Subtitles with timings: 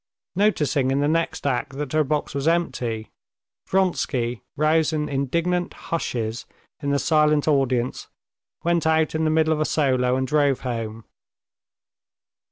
[0.35, 3.11] Noticing in the next act that her box was empty,
[3.67, 6.47] Vronsky, rousing indignant "hushes"
[6.81, 8.07] in the silent audience,
[8.63, 11.05] went out in the middle of a solo and drove home.